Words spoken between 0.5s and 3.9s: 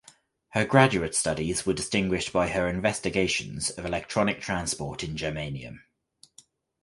Her graduate studies were distinguished by her investigations of